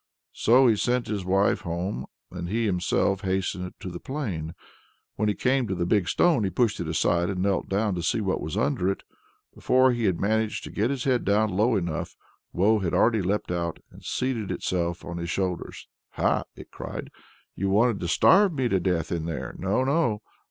So 0.33 0.65
he 0.65 0.75
sent 0.77 1.05
his 1.05 1.23
wife 1.23 1.61
home, 1.61 2.07
but 2.31 2.45
he 2.47 2.65
himself 2.65 3.21
hastened 3.21 3.65
into 3.65 3.91
the 3.93 3.99
plain. 3.99 4.55
When 5.15 5.29
he 5.29 5.35
came 5.35 5.67
to 5.67 5.75
the 5.75 5.85
big 5.85 6.09
stone, 6.09 6.43
he 6.43 6.49
pushed 6.49 6.79
it 6.79 6.87
aside, 6.87 7.29
and 7.29 7.43
knelt 7.43 7.69
down 7.69 7.93
to 7.93 8.01
see 8.01 8.19
what 8.19 8.41
was 8.41 8.57
under 8.57 8.89
it. 8.89 9.03
Before 9.53 9.91
he 9.91 10.05
had 10.05 10.19
managed 10.19 10.63
to 10.63 10.71
get 10.71 10.89
his 10.89 11.03
head 11.03 11.23
down 11.23 11.51
low 11.51 11.75
enough, 11.75 12.15
Woe 12.51 12.79
had 12.79 12.95
already 12.95 13.21
leapt 13.21 13.51
out 13.51 13.77
and 13.91 14.03
seated 14.03 14.49
itself 14.49 15.05
on 15.05 15.17
his 15.17 15.29
shoulders. 15.29 15.87
"Ha!" 16.13 16.45
it 16.55 16.71
cried, 16.71 17.11
"you 17.53 17.69
wanted 17.69 17.99
to 17.99 18.07
starve 18.07 18.53
me 18.53 18.67
to 18.69 18.79
death 18.79 19.11
in 19.11 19.27
here! 19.27 19.53
No, 19.59 19.83
no! 19.83 20.23